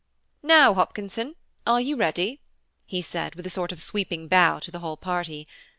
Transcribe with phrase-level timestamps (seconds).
[0.41, 1.35] "Now, Hopkinson,
[1.67, 2.39] are you ready?"
[2.87, 5.47] he said, with a sort of sweeping bow to the whole party.